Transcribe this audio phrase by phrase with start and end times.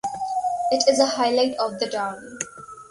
[0.71, 2.39] It is a highlight of the town.